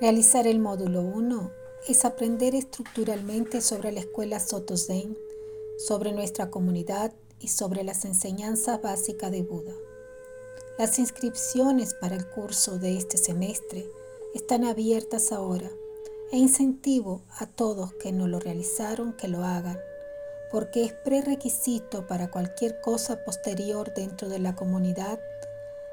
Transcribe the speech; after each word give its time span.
Realizar 0.00 0.48
el 0.48 0.58
módulo 0.58 1.02
1 1.02 1.52
es 1.86 2.04
aprender 2.04 2.56
estructuralmente 2.56 3.60
sobre 3.60 3.92
la 3.92 4.00
escuela 4.00 4.40
Soto 4.40 4.76
Zen, 4.76 5.16
sobre 5.78 6.10
nuestra 6.10 6.50
comunidad 6.50 7.12
y 7.38 7.46
sobre 7.46 7.84
las 7.84 8.04
enseñanzas 8.04 8.82
básicas 8.82 9.30
de 9.30 9.42
Buda. 9.42 9.72
Las 10.78 10.98
inscripciones 10.98 11.94
para 11.94 12.16
el 12.16 12.26
curso 12.26 12.80
de 12.80 12.96
este 12.96 13.18
semestre 13.18 13.88
están 14.34 14.64
abiertas 14.64 15.30
ahora 15.30 15.70
e 16.32 16.38
incentivo 16.38 17.22
a 17.38 17.46
todos 17.46 17.92
que 17.94 18.10
no 18.10 18.26
lo 18.26 18.40
realizaron 18.40 19.12
que 19.12 19.28
lo 19.28 19.44
hagan, 19.44 19.78
porque 20.50 20.82
es 20.82 20.92
prerequisito 20.92 22.08
para 22.08 22.32
cualquier 22.32 22.80
cosa 22.80 23.24
posterior 23.24 23.94
dentro 23.94 24.28
de 24.28 24.40
la 24.40 24.56
comunidad, 24.56 25.20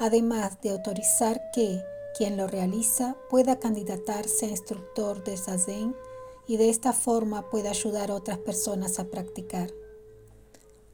además 0.00 0.60
de 0.62 0.70
autorizar 0.70 1.40
que 1.52 1.84
quien 2.16 2.36
lo 2.36 2.46
realiza 2.46 3.16
pueda 3.28 3.58
candidatarse 3.58 4.46
a 4.46 4.50
instructor 4.50 5.24
de 5.24 5.36
Zazen 5.36 5.94
y 6.46 6.56
de 6.56 6.70
esta 6.70 6.92
forma 6.92 7.50
pueda 7.50 7.70
ayudar 7.70 8.10
a 8.10 8.14
otras 8.14 8.38
personas 8.38 8.98
a 8.98 9.04
practicar. 9.04 9.70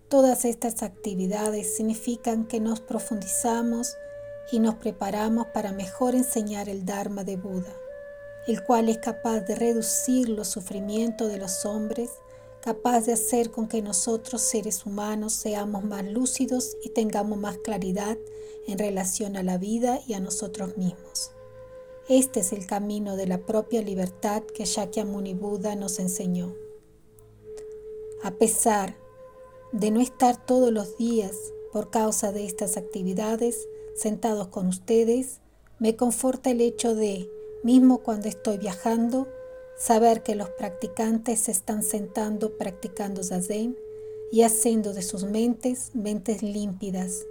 Todas 0.08 0.44
estas 0.44 0.82
actividades 0.82 1.76
significan 1.76 2.46
que 2.46 2.58
nos 2.58 2.80
profundizamos 2.80 3.94
y 4.50 4.58
nos 4.58 4.74
preparamos 4.76 5.46
para 5.48 5.72
mejor 5.72 6.14
enseñar 6.14 6.68
el 6.68 6.84
Dharma 6.84 7.22
de 7.22 7.36
Buda, 7.36 7.72
el 8.46 8.64
cual 8.64 8.88
es 8.88 8.98
capaz 8.98 9.40
de 9.40 9.54
reducir 9.54 10.28
los 10.28 10.48
sufrimientos 10.48 11.30
de 11.30 11.38
los 11.38 11.64
hombres, 11.64 12.10
capaz 12.62 13.06
de 13.06 13.12
hacer 13.12 13.50
con 13.50 13.68
que 13.68 13.82
nosotros 13.82 14.42
seres 14.42 14.84
humanos 14.84 15.32
seamos 15.32 15.84
más 15.84 16.04
lúcidos 16.04 16.76
y 16.82 16.90
tengamos 16.90 17.38
más 17.38 17.58
claridad 17.58 18.18
en 18.66 18.78
relación 18.78 19.36
a 19.36 19.42
la 19.42 19.58
vida 19.58 20.00
y 20.06 20.14
a 20.14 20.20
nosotros 20.20 20.76
mismos. 20.76 21.32
Este 22.08 22.40
es 22.40 22.52
el 22.52 22.66
camino 22.66 23.16
de 23.16 23.26
la 23.26 23.38
propia 23.38 23.82
libertad 23.82 24.42
que 24.42 24.64
Shakyamuni 24.64 25.34
Buda 25.34 25.76
nos 25.76 25.98
enseñó. 25.98 26.54
A 28.22 28.32
pesar 28.32 28.96
de 29.72 29.90
no 29.90 30.00
estar 30.00 30.44
todos 30.44 30.72
los 30.72 30.96
días 30.98 31.36
por 31.72 31.90
causa 31.90 32.32
de 32.32 32.44
estas 32.44 32.76
actividades 32.76 33.68
sentados 33.94 34.48
con 34.48 34.66
ustedes, 34.66 35.40
me 35.78 35.96
conforta 35.96 36.50
el 36.50 36.60
hecho 36.60 36.94
de, 36.94 37.30
mismo 37.62 37.98
cuando 37.98 38.28
estoy 38.28 38.58
viajando, 38.58 39.28
saber 39.80 40.22
que 40.22 40.36
los 40.36 40.50
practicantes 40.50 41.40
se 41.40 41.50
están 41.50 41.82
sentando 41.82 42.56
practicando 42.56 43.24
zazen 43.24 43.76
y 44.30 44.42
haciendo 44.42 44.92
de 44.92 45.02
sus 45.02 45.24
mentes 45.24 45.90
mentes 45.94 46.42
límpidas 46.42 47.24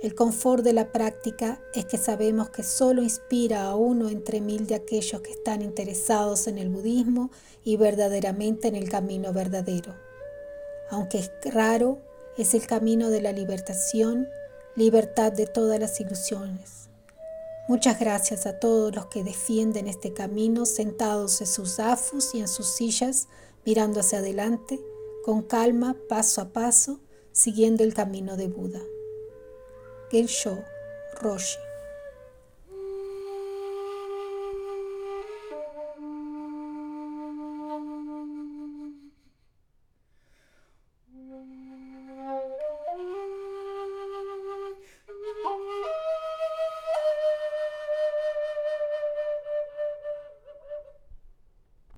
el 0.00 0.14
confort 0.14 0.64
de 0.64 0.72
la 0.72 0.92
práctica 0.92 1.60
es 1.74 1.84
que 1.84 1.98
sabemos 1.98 2.48
que 2.48 2.62
solo 2.62 3.02
inspira 3.02 3.64
a 3.64 3.74
uno 3.74 4.08
entre 4.08 4.40
mil 4.40 4.66
de 4.66 4.74
aquellos 4.74 5.20
que 5.20 5.32
están 5.32 5.60
interesados 5.60 6.46
en 6.46 6.56
el 6.56 6.70
budismo 6.70 7.30
y 7.64 7.76
verdaderamente 7.76 8.68
en 8.68 8.76
el 8.76 8.88
camino 8.88 9.34
verdadero. 9.34 9.94
Aunque 10.88 11.18
es 11.18 11.30
raro, 11.52 11.98
es 12.38 12.54
el 12.54 12.66
camino 12.66 13.10
de 13.10 13.20
la 13.20 13.32
libertación, 13.32 14.26
libertad 14.74 15.32
de 15.32 15.46
todas 15.46 15.78
las 15.78 16.00
ilusiones. 16.00 16.89
Muchas 17.70 18.00
gracias 18.00 18.46
a 18.46 18.58
todos 18.58 18.92
los 18.96 19.06
que 19.06 19.22
defienden 19.22 19.86
este 19.86 20.12
camino 20.12 20.66
sentados 20.66 21.40
en 21.40 21.46
sus 21.46 21.78
afus 21.78 22.34
y 22.34 22.40
en 22.40 22.48
sus 22.48 22.66
sillas, 22.66 23.28
mirando 23.64 24.00
hacia 24.00 24.18
adelante, 24.18 24.80
con 25.24 25.42
calma, 25.42 25.96
paso 26.08 26.40
a 26.40 26.52
paso, 26.52 26.98
siguiendo 27.30 27.84
el 27.84 27.94
camino 27.94 28.36
de 28.36 28.48
Buda. 28.48 28.80
Gensho 30.10 30.64
Roshi. 31.20 31.69